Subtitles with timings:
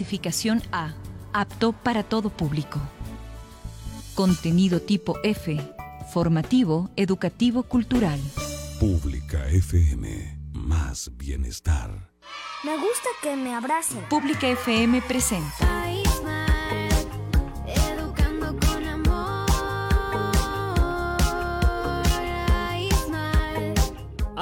[0.00, 0.94] Clasificación A.
[1.34, 2.80] Apto para todo público.
[4.14, 5.60] Contenido tipo F.
[6.10, 8.18] Formativo, educativo, cultural.
[8.80, 10.38] Pública FM.
[10.54, 11.90] Más bienestar.
[12.64, 14.00] Me gusta que me abracen.
[14.08, 15.68] Pública FM presenta.
[17.66, 19.46] Educando con amor.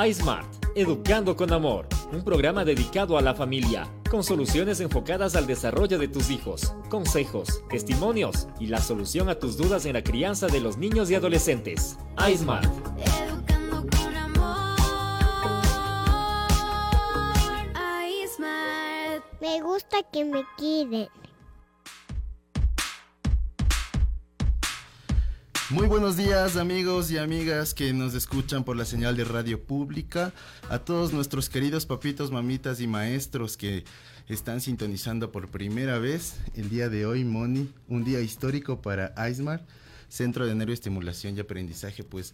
[0.06, 0.46] iSmart,
[0.76, 6.08] Educando con Amor, un programa dedicado a la familia, con soluciones enfocadas al desarrollo de
[6.08, 10.78] tus hijos, consejos, testimonios y la solución a tus dudas en la crianza de los
[10.78, 11.98] niños y adolescentes.
[12.30, 12.72] iSmart.
[13.26, 14.76] Educando con amor.
[18.24, 19.24] iSmart.
[19.40, 21.08] Me gusta que me queden.
[25.70, 30.32] Muy buenos días amigos y amigas que nos escuchan por la señal de radio pública,
[30.70, 33.84] a todos nuestros queridos papitos, mamitas y maestros que
[34.28, 39.62] están sintonizando por primera vez el día de hoy, Moni, un día histórico para ISMAR,
[40.08, 42.32] Centro de Neuroestimulación y Aprendizaje, pues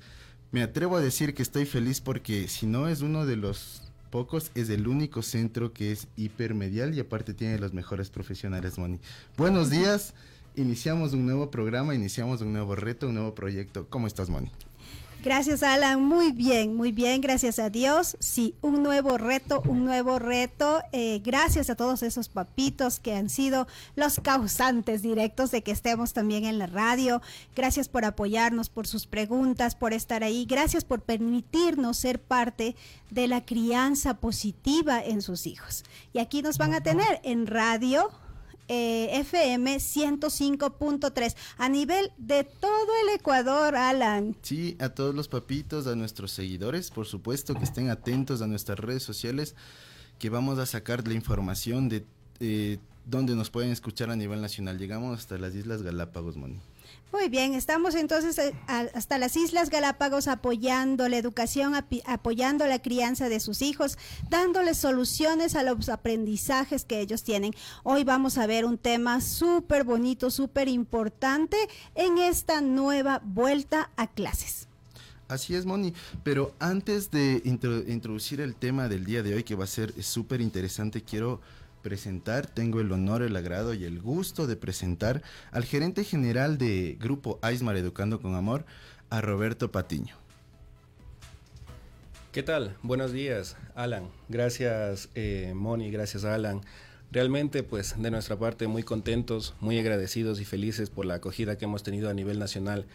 [0.52, 4.52] me atrevo a decir que estoy feliz porque si no es uno de los pocos,
[4.54, 9.00] es el único centro que es hipermedial y aparte tiene los mejores profesionales, Moni.
[9.36, 10.14] Buenos días.
[10.56, 13.86] Iniciamos un nuevo programa, iniciamos un nuevo reto, un nuevo proyecto.
[13.90, 14.50] ¿Cómo estás, Moni?
[15.24, 16.04] Gracias, Alan.
[16.04, 17.22] Muy bien, muy bien.
[17.22, 18.14] Gracias a Dios.
[18.20, 20.82] Sí, un nuevo reto, un nuevo reto.
[20.92, 23.66] Eh, gracias a todos esos papitos que han sido
[23.96, 27.22] los causantes directos de que estemos también en la radio.
[27.56, 30.44] Gracias por apoyarnos, por sus preguntas, por estar ahí.
[30.44, 32.76] Gracias por permitirnos ser parte
[33.10, 35.84] de la crianza positiva en sus hijos.
[36.12, 38.10] Y aquí nos van a tener en radio
[38.68, 44.36] eh, FM 105.3 a nivel de todo el Ecuador, Alan.
[44.42, 48.78] Sí, a todos los papitos, a nuestros seguidores, por supuesto que estén atentos a nuestras
[48.78, 49.54] redes sociales,
[50.18, 52.04] que vamos a sacar la información de
[52.40, 54.78] eh, dónde nos pueden escuchar a nivel nacional.
[54.78, 56.60] Llegamos hasta las Islas Galápagos, Moni.
[57.14, 61.72] Muy bien, estamos entonces eh, hasta las Islas Galápagos apoyando la educación,
[62.06, 63.98] apoyando la crianza de sus hijos,
[64.30, 67.54] dándoles soluciones a los aprendizajes que ellos tienen.
[67.84, 71.56] Hoy vamos a ver un tema súper bonito, súper importante
[71.94, 74.66] en esta nueva vuelta a clases.
[75.28, 75.94] Así es, Moni.
[76.24, 80.02] Pero antes de intro- introducir el tema del día de hoy, que va a ser
[80.02, 81.40] súper interesante, quiero
[81.84, 85.22] presentar, tengo el honor, el agrado y el gusto de presentar
[85.52, 88.64] al gerente general de Grupo Aismar Educando con Amor,
[89.10, 90.16] a Roberto Patiño.
[92.32, 92.76] ¿Qué tal?
[92.82, 94.08] Buenos días, Alan.
[94.30, 96.62] Gracias, eh, Moni, gracias, Alan.
[97.12, 101.66] Realmente, pues, de nuestra parte, muy contentos, muy agradecidos y felices por la acogida que
[101.66, 102.86] hemos tenido a nivel nacional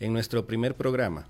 [0.00, 1.26] en nuestro primer programa.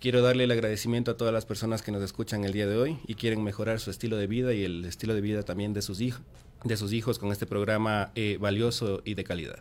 [0.00, 2.98] Quiero darle el agradecimiento a todas las personas que nos escuchan el día de hoy
[3.06, 6.00] y quieren mejorar su estilo de vida y el estilo de vida también de sus
[6.02, 6.20] hijos,
[6.66, 9.58] de sus hijos con este programa eh, valioso y de calidad.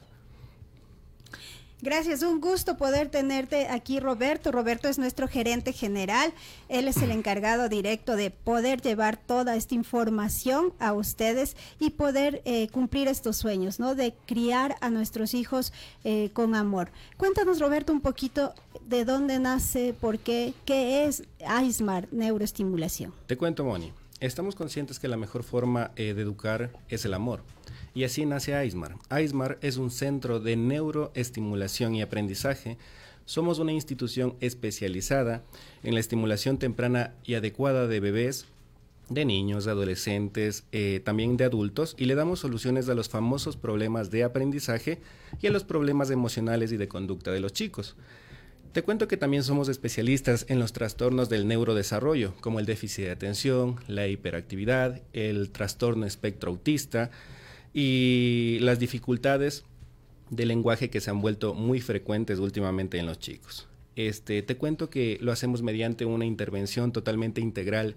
[1.82, 4.52] Gracias, un gusto poder tenerte aquí, Roberto.
[4.52, 6.34] Roberto es nuestro gerente general.
[6.68, 12.42] Él es el encargado directo de poder llevar toda esta información a ustedes y poder
[12.46, 13.94] eh, cumplir estos sueños, ¿no?
[13.94, 15.74] De criar a nuestros hijos
[16.06, 16.90] eh, con amor.
[17.18, 18.56] Cuéntanos, Roberto, un poquito
[18.88, 23.14] de dónde nace, por qué, qué es AISMAR Neuroestimulación.
[23.28, 23.92] Te cuento, Moni.
[24.26, 27.44] Estamos conscientes que la mejor forma eh, de educar es el amor.
[27.94, 28.96] Y así nace AISMAR.
[29.10, 32.80] AISMAR es un centro de neuroestimulación y aprendizaje.
[33.26, 35.44] Somos una institución especializada
[35.84, 38.48] en la estimulación temprana y adecuada de bebés,
[39.10, 43.58] de niños, de adolescentes, eh, también de adultos, y le damos soluciones a los famosos
[43.58, 45.02] problemas de aprendizaje
[45.40, 47.96] y a los problemas emocionales y de conducta de los chicos.
[48.76, 53.12] Te cuento que también somos especialistas en los trastornos del neurodesarrollo, como el déficit de
[53.12, 57.10] atención, la hiperactividad, el trastorno espectro autista
[57.74, 59.64] y las dificultades
[60.30, 63.66] de lenguaje que se han vuelto muy frecuentes últimamente en los chicos.
[63.96, 67.96] Este, te cuento que lo hacemos mediante una intervención totalmente integral,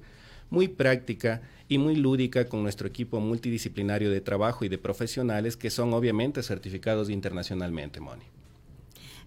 [0.49, 5.71] muy práctica y muy lúdica con nuestro equipo multidisciplinario de trabajo y de profesionales que
[5.71, 8.38] son obviamente certificados internacionalmente, Moni.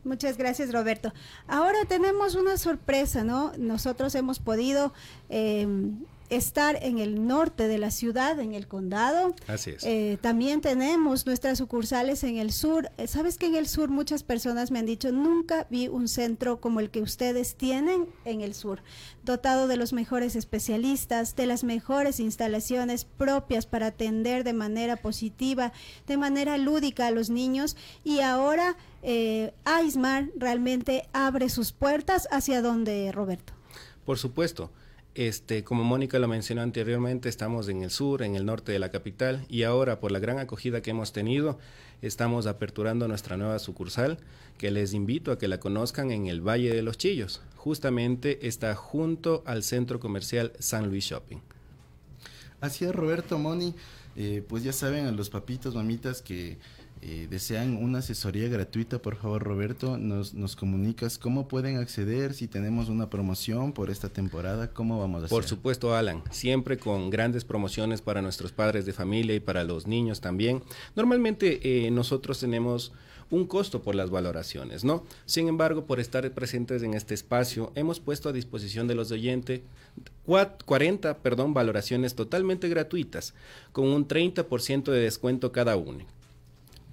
[0.04, 1.14] Muchas gracias, Roberto.
[1.48, 3.52] Ahora tenemos una sorpresa, ¿no?
[3.58, 4.94] Nosotros hemos podido
[5.30, 5.68] eh,
[6.32, 9.36] estar en el norte de la ciudad, en el condado.
[9.48, 9.84] Así es.
[9.84, 12.90] Eh, también tenemos nuestras sucursales en el sur.
[12.98, 16.62] Eh, Sabes que en el sur muchas personas me han dicho, nunca vi un centro
[16.62, 18.82] como el que ustedes tienen en el sur,
[19.24, 25.74] dotado de los mejores especialistas, de las mejores instalaciones propias para atender de manera positiva,
[26.08, 27.76] de manera lúdica a los niños.
[28.06, 33.54] Y ahora eh, Aismar realmente abre sus puertas hacia donde, Roberto.
[34.06, 34.72] Por supuesto.
[35.14, 38.92] Este, como Mónica lo mencionó anteriormente, estamos en el sur, en el norte de la
[38.92, 41.60] capital y ahora por la gran acogida que hemos tenido,
[42.02, 44.20] estamos aperturando nuestra nueva sucursal
[44.58, 47.42] que les invito a que la conozcan en el Valle de los Chillos.
[47.58, 51.40] Justamente está junto al centro comercial San Luis Shopping.
[52.62, 53.76] Así es, Roberto Moni.
[54.16, 56.58] Eh, pues ya saben a los papitos, mamitas que
[57.04, 62.48] eh, desean una asesoría gratuita, por favor Roberto, nos, nos comunicas cómo pueden acceder, si
[62.48, 65.36] tenemos una promoción por esta temporada, cómo vamos a hacer.
[65.36, 69.88] Por supuesto, Alan, siempre con grandes promociones para nuestros padres de familia y para los
[69.88, 70.62] niños también.
[70.96, 72.92] Normalmente eh, nosotros tenemos
[73.32, 75.04] un costo por las valoraciones, ¿no?
[75.26, 79.62] Sin embargo, por estar presentes en este espacio, hemos puesto a disposición de los oyentes
[80.26, 83.34] 40, perdón, valoraciones totalmente gratuitas,
[83.72, 86.06] con un 30% de descuento cada uno.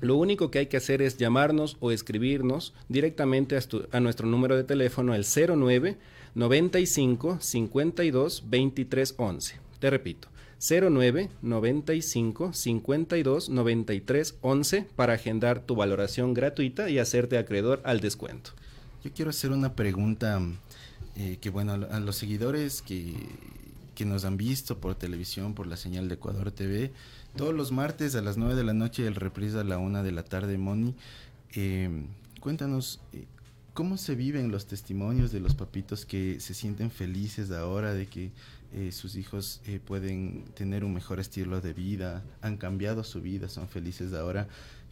[0.00, 3.58] Lo único que hay que hacer es llamarnos o escribirnos directamente
[3.90, 5.96] a, nuestro número de teléfono, el 09
[6.34, 9.54] 95 52 23 11.
[9.80, 10.28] Te repito,
[10.60, 18.52] 09 95 52 93 11 para agendar tu valoración gratuita y hacerte acreedor al descuento.
[19.02, 20.40] Yo quiero hacer una pregunta
[21.16, 23.14] eh, que, bueno, a los seguidores que,
[23.96, 26.92] que nos han visto por televisión, por la señal de Ecuador TV,
[27.38, 30.10] todos los martes a las 9 de la noche el reprise a la 1 de
[30.10, 30.96] la tarde, Moni.
[31.54, 32.04] Eh,
[32.40, 33.26] cuéntanos, eh,
[33.74, 38.32] ¿cómo se viven los testimonios de los papitos que se sienten felices ahora de que
[38.74, 43.68] eh, sus hijos pueden tener un mejor estilo de vida, han cambiado su vida, son
[43.68, 44.48] felices ahora?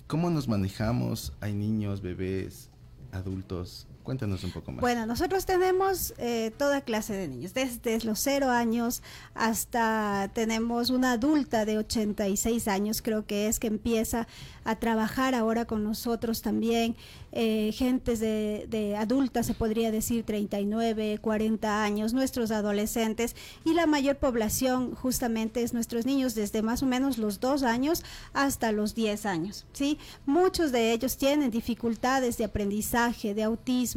[0.07, 1.33] ¿Cómo nos manejamos?
[1.41, 2.71] Hay niños, bebés,
[3.11, 4.81] adultos, Cuéntanos un poco más.
[4.81, 9.03] Bueno, nosotros tenemos eh, toda clase de niños, desde los cero años
[9.35, 14.29] hasta tenemos una adulta de 86 años, creo que es que empieza
[14.63, 16.95] a trabajar ahora con nosotros también
[17.33, 23.87] eh, gentes de, de, adultas, se podría decir 39, 40 años, nuestros adolescentes y la
[23.87, 28.95] mayor población justamente es nuestros niños desde más o menos los dos años hasta los
[28.95, 29.67] 10 años.
[29.73, 29.99] ¿sí?
[30.25, 33.96] Muchos de ellos tienen dificultades de aprendizaje, de autismo,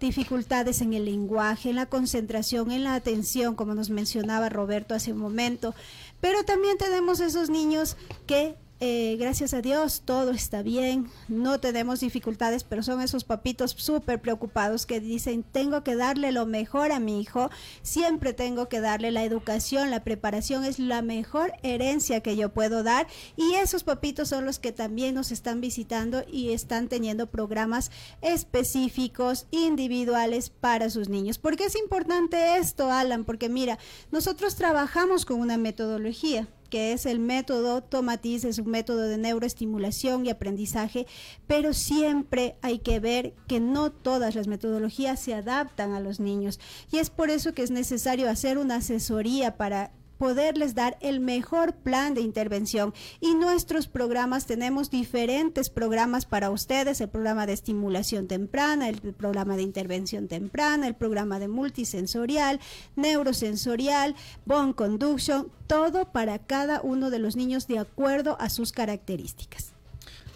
[0.00, 5.12] dificultades en el lenguaje, en la concentración, en la atención, como nos mencionaba Roberto hace
[5.12, 5.74] un momento.
[6.20, 7.96] Pero también tenemos esos niños
[8.26, 8.56] que
[8.86, 14.20] eh, gracias a Dios todo está bien, no tenemos dificultades, pero son esos papitos súper
[14.20, 17.48] preocupados que dicen, tengo que darle lo mejor a mi hijo,
[17.80, 22.82] siempre tengo que darle la educación, la preparación es la mejor herencia que yo puedo
[22.82, 27.90] dar y esos papitos son los que también nos están visitando y están teniendo programas
[28.20, 31.38] específicos, individuales para sus niños.
[31.38, 33.24] ¿Por qué es importante esto, Alan?
[33.24, 33.78] Porque mira,
[34.12, 40.26] nosotros trabajamos con una metodología que es el método Tomatiz, es un método de neuroestimulación
[40.26, 41.06] y aprendizaje,
[41.46, 46.58] pero siempre hay que ver que no todas las metodologías se adaptan a los niños.
[46.90, 51.74] Y es por eso que es necesario hacer una asesoría para poderles dar el mejor
[51.74, 52.94] plan de intervención.
[53.20, 59.56] Y nuestros programas, tenemos diferentes programas para ustedes, el programa de estimulación temprana, el programa
[59.56, 62.60] de intervención temprana, el programa de multisensorial,
[62.96, 64.14] neurosensorial,
[64.44, 69.74] bone conduction, todo para cada uno de los niños de acuerdo a sus características.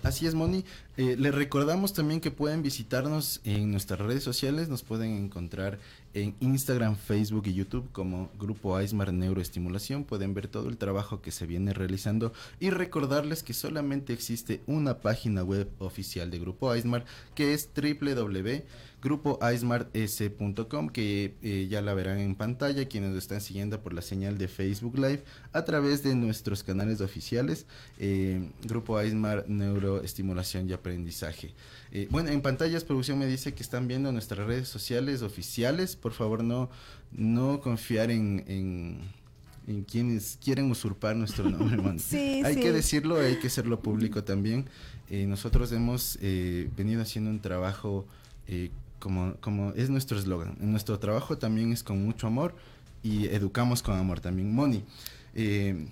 [0.02, 0.64] Así es, Moni.
[0.96, 5.78] Eh, les recordamos también que pueden visitarnos en nuestras redes sociales, nos pueden encontrar
[6.22, 10.04] en Instagram, Facebook y YouTube como Grupo Aismar Neuroestimulación.
[10.04, 14.98] Pueden ver todo el trabajo que se viene realizando y recordarles que solamente existe una
[14.98, 17.04] página web oficial de Grupo Aismar
[17.34, 18.64] que es www
[19.00, 24.02] grupo grupoismarts.com que eh, ya la verán en pantalla quienes nos están siguiendo por la
[24.02, 27.66] señal de Facebook Live a través de nuestros canales oficiales
[27.98, 31.54] eh, Grupo Aismar Neuroestimulación y Aprendizaje.
[31.92, 35.96] Eh, bueno, en pantallas producción me dice que están viendo nuestras redes sociales oficiales.
[35.96, 36.70] Por favor, no,
[37.12, 41.78] no confiar en, en, quienes quieren usurpar nuestro nombre.
[42.44, 44.66] hay que decirlo, hay que hacerlo público también.
[45.10, 48.06] nosotros hemos venido haciendo un trabajo
[48.98, 50.56] como, como es nuestro eslogan.
[50.60, 52.54] Nuestro trabajo también es con mucho amor
[53.02, 54.54] y educamos con amor también.
[54.54, 54.84] Moni,
[55.34, 55.86] eh,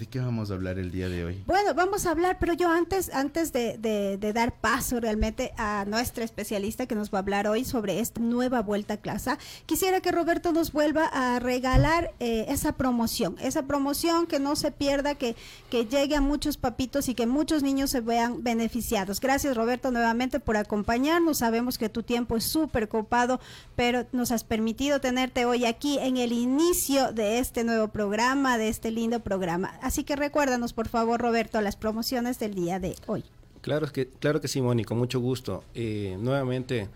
[0.00, 1.44] ¿De qué vamos a hablar el día de hoy?
[1.46, 6.86] Bueno, vamos a hablar, pero yo antes, antes de, dar paso realmente a nuestra especialista
[6.86, 9.32] que nos va a hablar hoy sobre esta nueva vuelta a clase,
[9.66, 14.70] quisiera que Roberto nos vuelva a regalar eh, esa promoción, esa promoción que no se
[14.70, 15.36] pierda, que,
[15.68, 19.20] que llegue a muchos papitos y que muchos niños se vean beneficiados.
[19.20, 21.36] Gracias Roberto nuevamente por acompañarnos.
[21.36, 23.38] Sabemos que tu tiempo es súper copado,
[23.76, 28.68] pero nos has permitido tenerte hoy aquí en el inicio de este nuevo programa, de
[28.68, 29.74] este lindo programa.
[29.90, 33.24] Así que recuérdanos, por favor, Roberto, las promociones del día de hoy.
[33.60, 35.64] Claro que, claro que sí, Moni, con mucho gusto.
[35.74, 36.88] Eh, nuevamente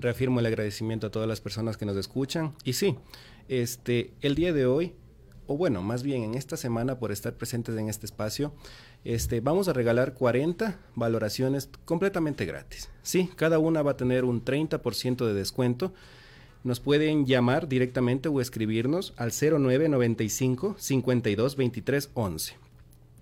[0.00, 2.52] Reafirmo el agradecimiento a todas las personas que nos escuchan.
[2.64, 2.96] Y sí,
[3.46, 4.94] este, el día de hoy,
[5.46, 8.52] o bueno, más bien en esta semana por estar presentes en este espacio,
[9.04, 12.88] este, vamos a regalar 40 valoraciones completamente gratis.
[13.04, 15.94] Sí, cada una va a tener un 30% de descuento.
[16.62, 22.56] Nos pueden llamar directamente o escribirnos al 0995 52 23 11.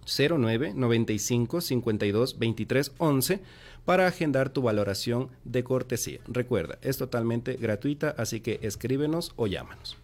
[0.04, 3.40] 09 95 52 23 11
[3.84, 6.20] para agendar tu valoración de cortesía.
[6.26, 9.96] Recuerda, es totalmente gratuita, así que escríbenos o llámanos.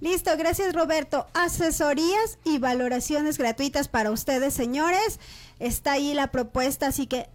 [0.00, 1.26] Listo, gracias Roberto.
[1.32, 5.20] Asesorías y valoraciones gratuitas para ustedes, señores.
[5.58, 7.26] Está ahí la propuesta, así que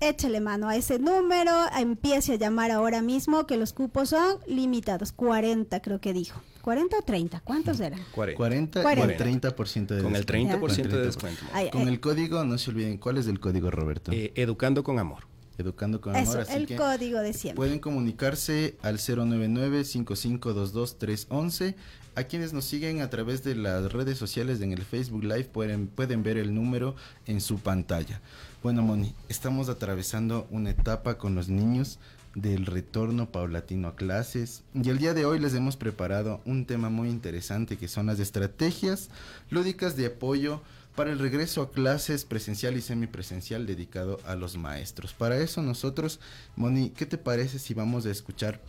[0.00, 5.12] échele mano a ese número, empiece a llamar ahora mismo, que los cupos son limitados,
[5.12, 6.40] 40 creo que dijo.
[6.62, 7.40] ¿40 o 30?
[7.40, 8.00] ¿Cuántos eran?
[8.12, 8.82] 40, 40.
[8.82, 10.56] y el 30% de Con el descuento.
[10.56, 11.42] 30% de Con el descuento.
[11.52, 14.12] Ay, Con eh, el código, no se olviden, ¿cuál es el código, Roberto?
[14.12, 15.26] Eh, educando con amor.
[15.56, 16.42] Educando con Eso, amor.
[16.42, 17.56] así el que código de siempre.
[17.56, 21.74] Pueden comunicarse al 099-5522-311.
[22.16, 25.86] A quienes nos siguen a través de las redes sociales en el Facebook Live pueden,
[25.86, 28.20] pueden ver el número en su pantalla.
[28.62, 31.98] Bueno, Moni, estamos atravesando una etapa con los niños
[32.34, 36.90] del retorno paulatino a clases y el día de hoy les hemos preparado un tema
[36.90, 39.08] muy interesante que son las estrategias
[39.48, 40.60] lúdicas de apoyo
[40.94, 45.14] para el regreso a clases presencial y semipresencial dedicado a los maestros.
[45.14, 46.20] Para eso nosotros,
[46.54, 48.60] Moni, ¿qué te parece si vamos a escuchar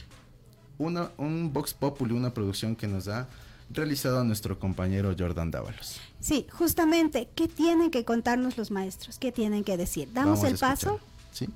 [0.77, 3.27] una, un Vox Populi, una producción que nos ha
[3.73, 5.99] realizado nuestro compañero Jordan Dávalos?
[6.19, 9.17] Sí, justamente, ¿qué tienen que contarnos los maestros?
[9.17, 10.11] ¿Qué tienen que decir?
[10.13, 10.99] ¿Damos Vamos a el paso?
[11.31, 11.47] Sí.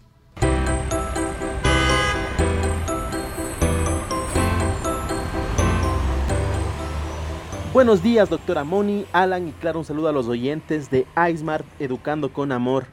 [7.74, 12.31] Buenos días, doctora Moni, Alan y claro, un saludo a los oyentes de iSmart Educando
[12.31, 12.86] con Amor.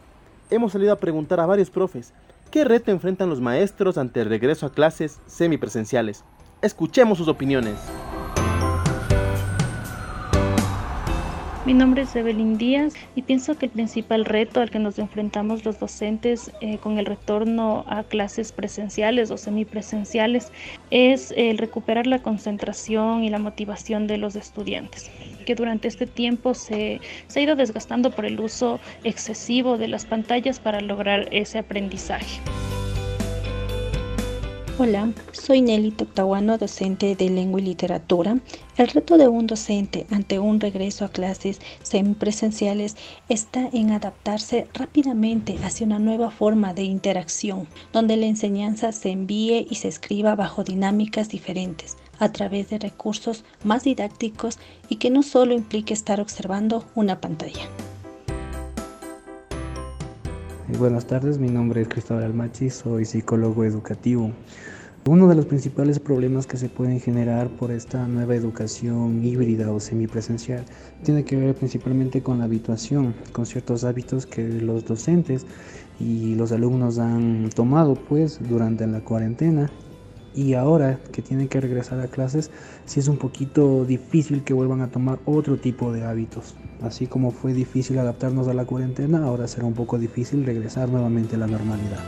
[0.51, 2.13] Hemos salido a preguntar a varios profes,
[2.51, 6.25] ¿qué reto enfrentan los maestros ante el regreso a clases semipresenciales?
[6.63, 7.77] Escuchemos sus opiniones.
[11.65, 15.65] Mi nombre es Evelyn Díaz y pienso que el principal reto al que nos enfrentamos
[15.65, 20.51] los docentes eh, con el retorno a clases presenciales o semipresenciales
[20.91, 25.09] es el recuperar la concentración y la motivación de los estudiantes,
[25.47, 30.05] que durante este tiempo se, se ha ido desgastando por el uso excesivo de las
[30.05, 32.41] pantallas para lograr ese aprendizaje.
[34.79, 38.39] Hola, soy Nelly Toctahuano, docente de lengua y literatura.
[38.79, 42.97] El reto de un docente ante un regreso a clases semipresenciales
[43.29, 49.67] está en adaptarse rápidamente hacia una nueva forma de interacción, donde la enseñanza se envíe
[49.69, 55.23] y se escriba bajo dinámicas diferentes, a través de recursos más didácticos y que no
[55.23, 57.69] solo implique estar observando una pantalla.
[60.79, 64.33] Buenas tardes, mi nombre es Cristóbal Almachi, soy psicólogo educativo.
[65.07, 69.81] Uno de los principales problemas que se pueden generar por esta nueva educación híbrida o
[69.81, 70.65] semipresencial
[71.05, 75.47] tiene que ver principalmente con la habituación, con ciertos hábitos que los docentes
[76.01, 79.71] y los alumnos han tomado pues durante la cuarentena
[80.35, 82.51] y ahora que tienen que regresar a clases,
[82.87, 86.55] sí es un poquito difícil que vuelvan a tomar otro tipo de hábitos.
[86.83, 91.37] Así como fue difícil adaptarnos a la cuarentena, ahora será un poco difícil regresar nuevamente
[91.37, 92.01] a la normalidad.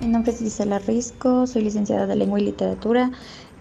[0.00, 3.12] Mi nombre es Gisela Risco, soy licenciada de Lengua y Literatura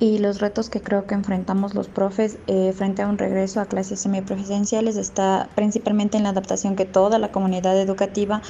[0.02, 3.68] y los retos que creo que enfrentamos los profes eh, frente a un regreso a
[3.68, 8.42] clases semipresenciales está principalmente en la adaptación que toda la comunidad educativa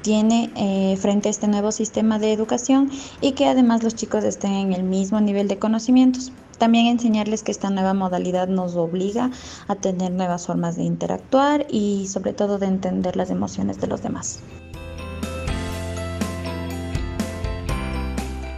[0.00, 4.52] tiene eh, frente a este nuevo sistema de educación y que además los chicos estén
[4.52, 6.32] en el mismo nivel de conocimientos.
[6.56, 9.30] También enseñarles que esta nueva modalidad nos obliga
[9.68, 14.02] a tener nuevas formas de interactuar y sobre todo de entender las emociones de los
[14.02, 14.40] demás.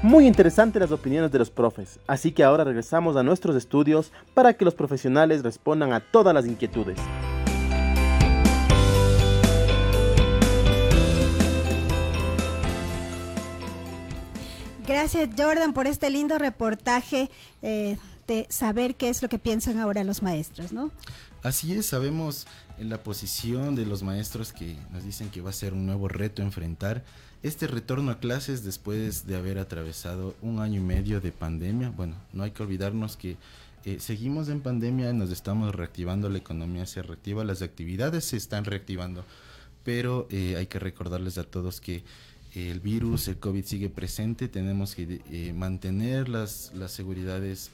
[0.07, 4.53] Muy interesantes las opiniones de los profes, así que ahora regresamos a nuestros estudios para
[4.53, 6.97] que los profesionales respondan a todas las inquietudes.
[14.87, 17.29] Gracias Jordan por este lindo reportaje
[17.63, 17.99] eh,
[18.29, 20.93] de saber qué es lo que piensan ahora los maestros, ¿no?
[21.43, 22.47] Así es, sabemos
[22.79, 26.07] en la posición de los maestros que nos dicen que va a ser un nuevo
[26.07, 27.03] reto enfrentar
[27.47, 31.91] este retorno a clases después de haber atravesado un año y medio de pandemia.
[31.91, 33.37] Bueno, no hay que olvidarnos que
[33.85, 38.65] eh, seguimos en pandemia, nos estamos reactivando, la economía se reactiva, las actividades se están
[38.65, 39.25] reactivando,
[39.85, 42.03] pero eh, hay que recordarles a todos que
[42.57, 47.71] el virus, el COVID sigue presente, tenemos que eh, mantener las, las seguridades,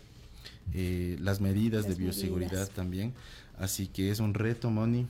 [0.75, 2.71] eh, las medidas Las de bioseguridad medidas.
[2.71, 3.15] también,
[3.59, 5.07] así que es un reto, Moni.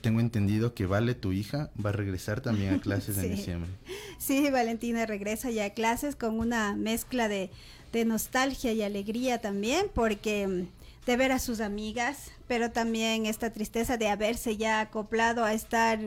[0.00, 3.28] Tengo entendido que Vale, tu hija, va a regresar también a clases en Sí.
[3.30, 3.70] diciembre.
[4.18, 7.50] Sí, Valentina regresa ya a clases con una mezcla de,
[7.92, 13.50] de nostalgia y alegría también, porque mm, de ver a sus amigas, pero también esta
[13.52, 15.98] tristeza de haberse ya acoplado a estar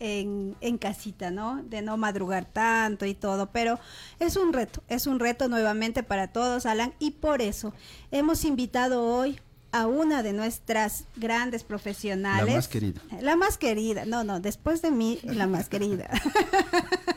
[0.00, 1.62] en, en casita, ¿no?
[1.64, 3.78] De no madrugar tanto y todo, pero
[4.20, 7.72] es un reto, es un reto nuevamente para todos, Alan, y por eso
[8.12, 9.38] hemos invitado hoy
[9.72, 12.46] a una de nuestras grandes profesionales.
[12.48, 13.00] La más querida.
[13.20, 16.10] La más querida, no, no, después de mí, la más querida.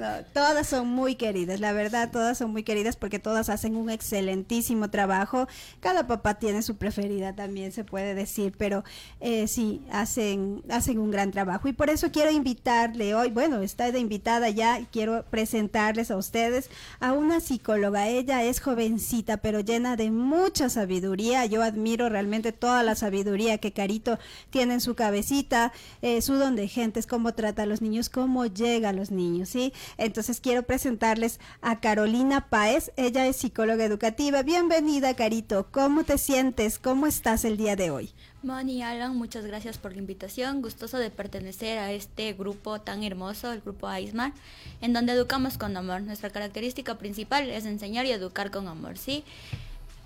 [0.00, 3.90] No, todas son muy queridas, la verdad, todas son muy queridas porque todas hacen un
[3.90, 5.46] excelentísimo trabajo.
[5.80, 8.82] Cada papá tiene su preferida también, se puede decir, pero
[9.20, 11.68] eh, sí, hacen, hacen un gran trabajo.
[11.68, 16.70] Y por eso quiero invitarle hoy, bueno, está de invitada ya, quiero presentarles a ustedes
[16.98, 18.08] a una psicóloga.
[18.08, 21.44] Ella es jovencita, pero llena de mucha sabiduría.
[21.44, 26.56] Yo admiro realmente toda la sabiduría que Carito tiene en su cabecita, eh, su don
[26.56, 29.74] de gentes, cómo trata a los niños, cómo llega a los niños, ¿sí?
[29.96, 32.92] Entonces quiero presentarles a Carolina Páez.
[32.96, 34.42] Ella es psicóloga educativa.
[34.42, 35.68] Bienvenida, Carito.
[35.70, 36.78] ¿Cómo te sientes?
[36.78, 38.10] ¿Cómo estás el día de hoy?
[38.42, 40.62] Moni, Alan, muchas gracias por la invitación.
[40.62, 44.32] Gustoso de pertenecer a este grupo tan hermoso, el grupo AISMAR,
[44.80, 46.00] en donde educamos con amor.
[46.00, 49.24] Nuestra característica principal es enseñar y educar con amor, ¿sí?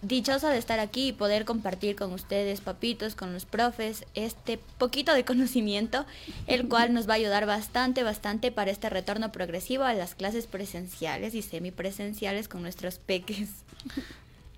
[0.05, 5.15] Dichosa de estar aquí y poder compartir con ustedes, papitos, con los profes, este poquito
[5.15, 6.05] de conocimiento,
[6.47, 10.47] el cual nos va a ayudar bastante, bastante para este retorno progresivo a las clases
[10.47, 13.49] presenciales y semipresenciales con nuestros peques.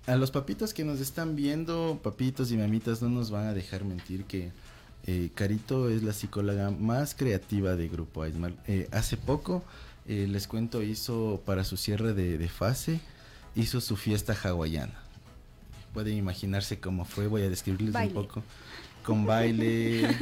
[0.05, 3.85] A los papitos que nos están viendo, papitos y mamitas, no nos van a dejar
[3.85, 4.51] mentir que
[5.05, 8.51] eh, Carito es la psicóloga más creativa de Grupo Aismar.
[8.67, 9.63] Eh, hace poco,
[10.07, 12.99] eh, les cuento, hizo para su cierre de, de fase,
[13.55, 15.06] hizo su fiesta hawaiana.
[15.97, 18.13] Pueden imaginarse cómo fue, voy a describirles Baile.
[18.15, 18.43] un poco.
[19.03, 20.07] Con baile.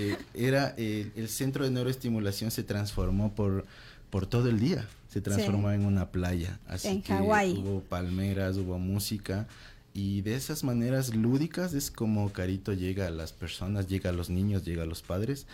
[0.00, 3.64] Eh, era eh, el centro de neuroestimulación se transformó por,
[4.10, 4.86] por todo el día.
[5.08, 6.60] Se transformó en una playa.
[6.68, 7.54] Así En que Hawái.
[7.56, 9.48] hubo palmeras, hubo música.
[9.94, 14.28] Y de esas maneras lúdicas es como Carito llega a las personas, llega a los
[14.28, 15.46] niños, llega a los padres.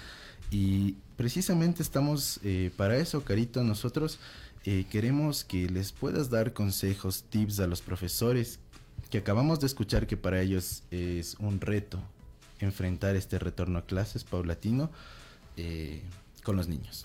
[0.51, 3.63] Y precisamente estamos eh, para eso, Carito.
[3.63, 4.19] Nosotros
[4.65, 8.59] eh, queremos que les puedas dar consejos, tips a los profesores
[9.11, 12.01] que acabamos de escuchar que para ellos es un reto
[12.61, 14.91] enfrentar este retorno a clases paulatino
[15.57, 16.03] eh,
[16.43, 17.05] con los niños.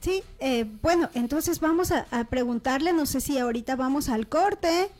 [0.00, 4.90] Sí, eh, bueno, entonces vamos a, a preguntarle, no sé si ahorita vamos al corte.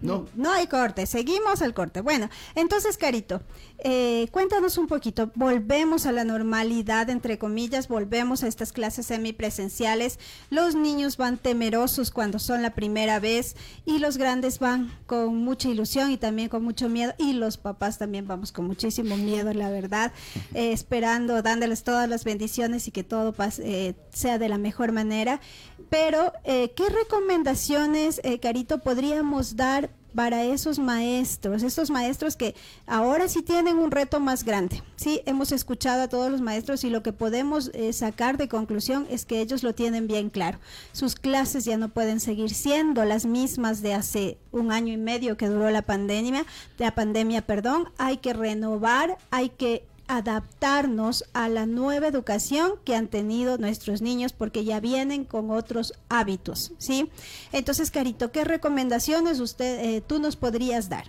[0.00, 0.26] No.
[0.36, 2.00] No hay corte, seguimos al corte.
[2.00, 3.42] Bueno, entonces, Carito,
[3.78, 5.32] eh, cuéntanos un poquito.
[5.34, 10.20] Volvemos a la normalidad, entre comillas, volvemos a estas clases semipresenciales.
[10.50, 15.68] Los niños van temerosos cuando son la primera vez y los grandes van con mucha
[15.68, 17.14] ilusión y también con mucho miedo.
[17.18, 20.12] Y los papás también vamos con muchísimo miedo, la verdad,
[20.54, 24.92] eh, esperando, dándoles todas las bendiciones y que todo pase, eh, sea de la mejor
[24.92, 25.40] manera.
[25.90, 32.54] Pero, eh, ¿qué recomendaciones, eh, Carito, podríamos dar para esos maestros, estos maestros que
[32.86, 34.82] ahora sí tienen un reto más grande.
[34.96, 39.06] Sí, hemos escuchado a todos los maestros y lo que podemos eh, sacar de conclusión
[39.10, 40.58] es que ellos lo tienen bien claro.
[40.92, 45.36] Sus clases ya no pueden seguir siendo las mismas de hace un año y medio
[45.36, 46.44] que duró la pandemia,
[46.78, 53.08] la pandemia, perdón, hay que renovar, hay que adaptarnos a la nueva educación que han
[53.08, 57.10] tenido nuestros niños porque ya vienen con otros hábitos, ¿sí?
[57.52, 61.04] Entonces, Carito, ¿qué recomendaciones usted eh, tú nos podrías dar?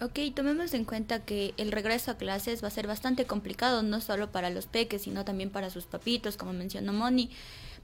[0.00, 4.00] Ok, tomemos en cuenta que el regreso a clases va a ser bastante complicado, no
[4.00, 7.30] solo para los peques, sino también para sus papitos, como mencionó Moni,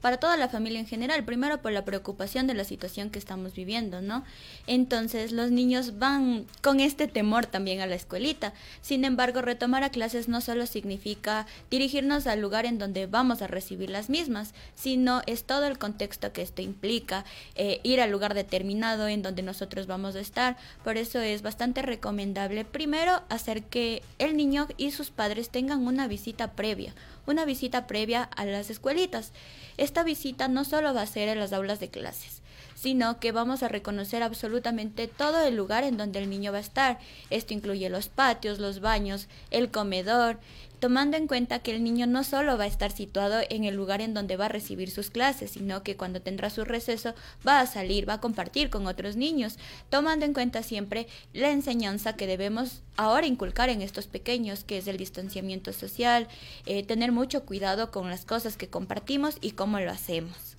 [0.00, 3.54] para toda la familia en general, primero por la preocupación de la situación que estamos
[3.54, 4.24] viviendo, ¿no?
[4.66, 8.52] Entonces los niños van con este temor también a la escuelita.
[8.80, 13.46] Sin embargo, retomar a clases no solo significa dirigirnos al lugar en donde vamos a
[13.46, 18.34] recibir las mismas, sino es todo el contexto que esto implica, eh, ir al lugar
[18.34, 20.56] determinado en donde nosotros vamos a estar.
[20.84, 26.08] Por eso es bastante recomendable primero hacer que el niño y sus padres tengan una
[26.08, 26.94] visita previa,
[27.30, 29.32] una visita previa a las escuelitas.
[29.76, 32.42] Esta visita no solo va a ser en las aulas de clases,
[32.74, 36.62] sino que vamos a reconocer absolutamente todo el lugar en donde el niño va a
[36.62, 36.98] estar.
[37.30, 40.38] Esto incluye los patios, los baños, el comedor,
[40.80, 44.00] tomando en cuenta que el niño no solo va a estar situado en el lugar
[44.00, 47.14] en donde va a recibir sus clases, sino que cuando tendrá su receso
[47.46, 49.58] va a salir, va a compartir con otros niños,
[49.90, 54.86] tomando en cuenta siempre la enseñanza que debemos ahora inculcar en estos pequeños, que es
[54.88, 56.28] el distanciamiento social,
[56.66, 60.56] eh, tener mucho cuidado con las cosas que compartimos y cómo lo hacemos.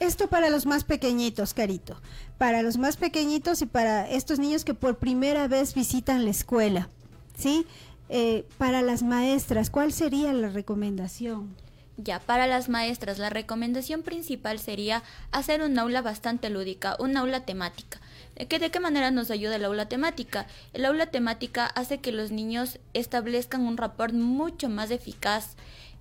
[0.00, 2.00] Esto para los más pequeñitos, Carito.
[2.38, 6.88] Para los más pequeñitos y para estos niños que por primera vez visitan la escuela.
[7.36, 7.66] ¿Sí?
[8.08, 11.54] Eh, para las maestras, ¿cuál sería la recomendación?
[11.96, 17.44] Ya, para las maestras, la recomendación principal sería hacer un aula bastante lúdica, un aula
[17.44, 18.00] temática.
[18.34, 20.48] ¿De qué, ¿De qué manera nos ayuda el aula temática?
[20.72, 25.54] El aula temática hace que los niños establezcan un rapport mucho más eficaz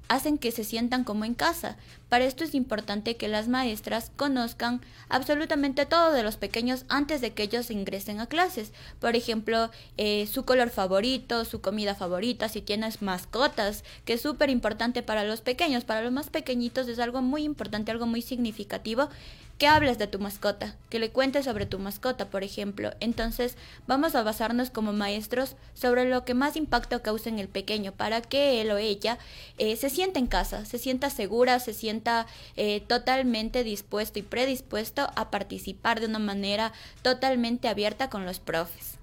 [0.07, 1.77] hacen que se sientan como en casa.
[2.09, 7.33] Para esto es importante que las maestras conozcan absolutamente todo de los pequeños antes de
[7.33, 8.71] que ellos ingresen a clases.
[8.99, 14.49] Por ejemplo, eh, su color favorito, su comida favorita, si tienes mascotas, que es súper
[14.49, 15.83] importante para los pequeños.
[15.83, 19.09] Para los más pequeñitos es algo muy importante, algo muy significativo
[19.57, 22.91] que hables de tu mascota, que le cuentes sobre tu mascota, por ejemplo.
[22.99, 23.55] Entonces,
[23.87, 28.21] vamos a basarnos como maestros sobre lo que más impacto causa en el pequeño, para
[28.21, 29.19] que él o ella
[29.57, 35.07] eh, se sienta en casa, se sienta segura, se sienta eh, totalmente dispuesto y predispuesto
[35.15, 38.97] a participar de una manera totalmente abierta con los profes.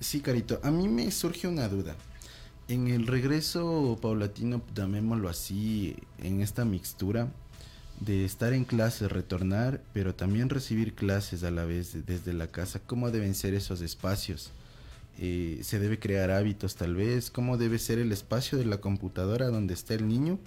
[0.00, 1.94] Sí, Carito, a mí me surge una duda.
[2.68, 7.28] En el regreso paulatino, llamémoslo así, en esta mixtura,
[8.00, 12.80] de estar en clase, retornar, pero también recibir clases a la vez desde la casa.
[12.84, 14.50] ¿Cómo deben ser esos espacios?
[15.18, 17.30] Eh, ¿Se debe crear hábitos tal vez?
[17.30, 20.38] ¿Cómo debe ser el espacio de la computadora donde está el niño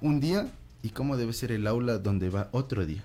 [0.00, 0.48] un día?
[0.82, 3.02] ¿Y cómo debe ser el aula donde va otro día?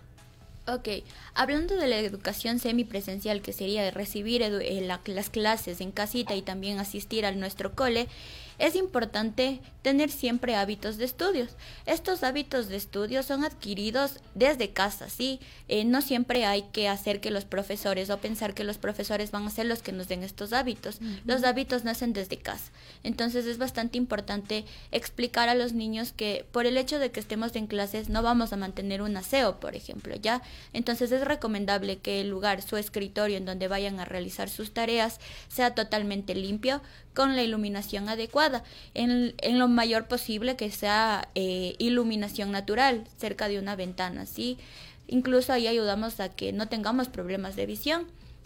[0.67, 0.89] Ok,
[1.35, 6.79] hablando de la educación semipresencial, que sería recibir eh, las clases en casita y también
[6.79, 8.07] asistir a nuestro cole,
[8.57, 11.55] es importante tener siempre hábitos de estudios.
[11.85, 15.39] Estos hábitos de estudios son adquiridos desde casa, ¿sí?
[15.67, 19.45] Eh, no siempre hay que hacer que los profesores o pensar que los profesores van
[19.45, 20.99] a ser los que nos den estos hábitos.
[21.25, 22.71] Los hábitos nacen desde casa.
[23.03, 27.55] Entonces es bastante importante explicar a los niños que por el hecho de que estemos
[27.55, 30.41] en clases no vamos a mantener un aseo, por ejemplo, ¿ya?
[30.73, 35.19] Entonces es recomendable que el lugar, su escritorio en donde vayan a realizar sus tareas,
[35.47, 36.81] sea totalmente limpio,
[37.15, 43.47] con la iluminación adecuada, en, en lo mayor posible que sea eh, iluminación natural cerca
[43.47, 44.59] de una ventana, ¿sí?
[45.07, 48.05] Incluso ahí ayudamos a que no tengamos problemas de visión.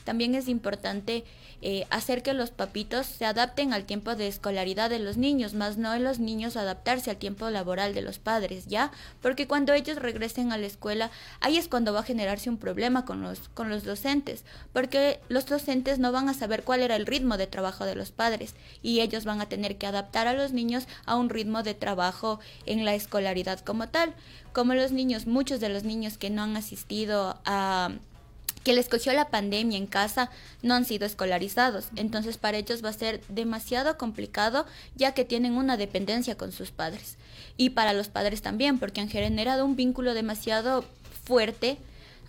[0.10, 1.24] También es importante
[1.62, 5.78] eh, hacer que los papitos se adapten al tiempo de escolaridad de los niños, más
[5.78, 8.92] no en los niños adaptarse al tiempo laboral de los padres, ¿ya?
[9.22, 13.06] Porque cuando ellos regresen a la escuela, ahí es cuando va a generarse un problema
[13.06, 17.06] con los, con los docentes, porque los docentes no van a saber cuál era el
[17.06, 20.54] ritmo de trabajo de los padres y ellos van a tener que adaptar a los
[20.54, 24.16] niños a un ritmo de trabajo en la escolaridad como tal.
[24.54, 27.92] Como los niños, muchos de los niños que no han asistido a
[28.64, 30.30] que les cogió la pandemia en casa
[30.62, 31.88] no han sido escolarizados.
[31.96, 36.72] Entonces para ellos va a ser demasiado complicado ya que tienen una dependencia con sus
[36.72, 37.18] padres.
[37.58, 40.86] Y para los padres también, porque han generado un vínculo demasiado
[41.26, 41.78] fuerte,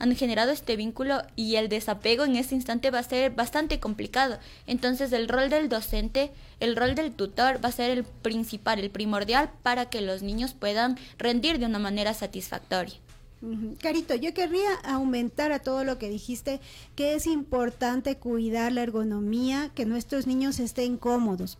[0.00, 4.38] han generado este vínculo y el desapego en ese instante va a ser bastante complicado.
[4.66, 8.90] Entonces el rol del docente, el rol del tutor va a ser el principal, el
[8.90, 12.94] primordial para que los niños puedan rendir de una manera satisfactoria.
[13.80, 16.60] Carito, yo querría aumentar a todo lo que dijiste,
[16.94, 21.58] que es importante cuidar la ergonomía, que nuestros niños estén cómodos.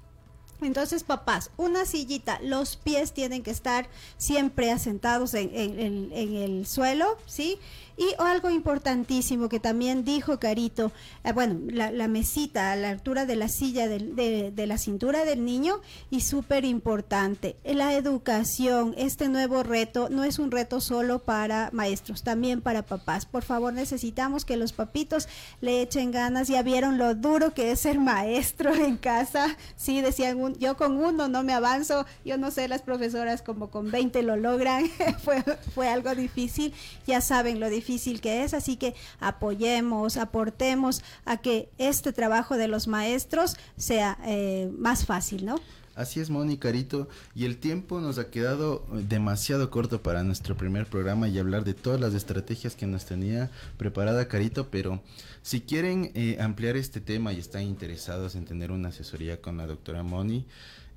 [0.61, 3.89] Entonces, papás, una sillita, los pies tienen que estar
[4.19, 7.59] siempre asentados en, en el suelo, ¿sí?
[8.01, 10.91] Y algo importantísimo que también dijo Carito,
[11.23, 15.45] eh, bueno, la, mesita a la altura de la silla de, de, la cintura del
[15.45, 21.69] niño y súper importante, la educación, este nuevo reto no es un reto solo para
[21.75, 23.27] maestros, también para papás.
[23.27, 25.29] Por favor, necesitamos que los papitos
[25.61, 30.55] le echen ganas, ya vieron lo duro que es ser maestro en casa, sí, decían,
[30.55, 34.37] yo con uno no me avanzo, yo no sé, las profesoras como con 20 lo
[34.37, 34.87] logran,
[35.23, 36.73] fue, fue algo difícil,
[37.07, 42.69] ya saben lo difícil que es, así que apoyemos, aportemos a que este trabajo de
[42.69, 45.61] los maestros sea eh, más fácil, ¿no?
[45.97, 50.87] Así es, Moni Carito, y el tiempo nos ha quedado demasiado corto para nuestro primer
[50.87, 55.03] programa y hablar de todas las estrategias que nos tenía preparada Carito, pero
[55.43, 59.67] si quieren eh, ampliar este tema y están interesados en tener una asesoría con la
[59.67, 60.47] doctora Moni,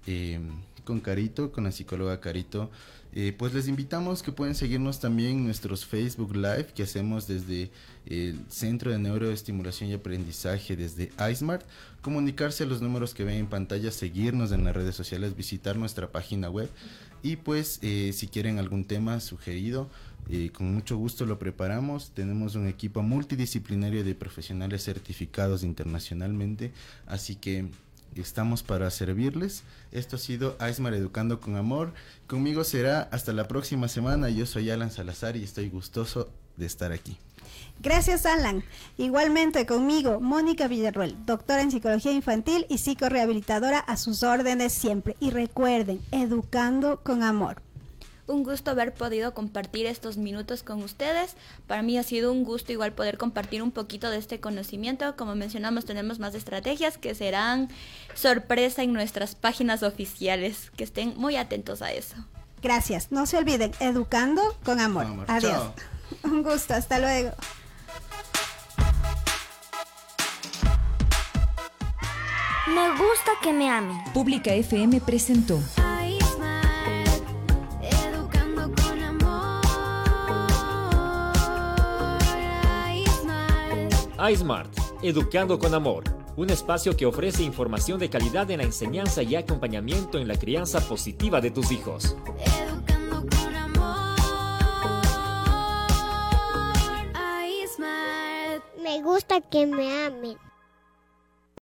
[0.05, 0.39] eh,
[0.85, 2.69] con Carito, con la psicóloga Carito,
[3.15, 7.69] eh, pues les invitamos que pueden seguirnos también en nuestros Facebook Live que hacemos desde
[8.05, 11.65] el Centro de Neuroestimulación y Aprendizaje desde iSmart,
[12.01, 16.11] comunicarse a los números que ven en pantalla, seguirnos en las redes sociales, visitar nuestra
[16.11, 16.69] página web.
[17.21, 19.89] Y pues eh, si quieren algún tema sugerido,
[20.29, 22.11] eh, con mucho gusto lo preparamos.
[22.11, 26.71] Tenemos un equipo multidisciplinario de profesionales certificados internacionalmente,
[27.05, 27.67] así que
[28.21, 29.63] estamos para servirles.
[29.91, 31.93] Esto ha sido Aismar Educando con Amor.
[32.27, 34.29] Conmigo será hasta la próxima semana.
[34.29, 37.17] Yo soy Alan Salazar y estoy gustoso de estar aquí.
[37.81, 38.63] Gracias, Alan.
[38.97, 45.15] Igualmente conmigo, Mónica Villarruel, doctora en psicología infantil y psicorehabilitadora a sus órdenes siempre.
[45.19, 47.61] Y recuerden, educando con amor.
[48.25, 51.35] Un gusto haber podido compartir estos minutos con ustedes.
[51.67, 55.15] Para mí ha sido un gusto igual poder compartir un poquito de este conocimiento.
[55.17, 57.69] Como mencionamos, tenemos más estrategias que serán
[58.13, 60.71] sorpresa en nuestras páginas oficiales.
[60.77, 62.15] Que estén muy atentos a eso.
[62.61, 63.11] Gracias.
[63.11, 65.05] No se olviden, educando con amor.
[65.05, 65.25] amor.
[65.27, 65.51] Adiós.
[65.51, 65.73] Chao.
[66.23, 66.73] Un gusto.
[66.73, 67.31] Hasta luego.
[72.73, 74.01] Me gusta que me amen.
[74.13, 75.59] Pública FM presentó
[84.31, 86.03] iSmart, Educando con Amor,
[86.37, 90.79] un espacio que ofrece información de calidad en la enseñanza y acompañamiento en la crianza
[90.79, 92.15] positiva de tus hijos.
[92.39, 94.15] Educando con amor.
[97.63, 98.63] iSmart.
[98.81, 100.37] Me gusta que me amen.